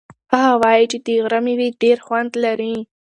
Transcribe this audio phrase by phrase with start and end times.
[0.33, 2.75] هغه وایي چې د غره مېوې ډېر خوند لري.